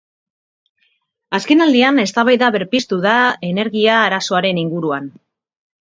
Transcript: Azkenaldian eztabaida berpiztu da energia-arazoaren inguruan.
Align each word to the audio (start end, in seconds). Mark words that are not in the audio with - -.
Azkenaldian 1.39 2.03
eztabaida 2.05 2.51
berpiztu 2.57 3.01
da 3.07 3.15
energia-arazoaren 3.53 4.67
inguruan. 4.67 5.17